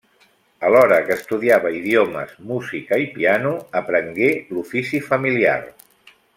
[0.69, 3.53] Alhora que estudiava idiomes, música i piano,
[3.83, 5.59] aprengué l'ofici familiar.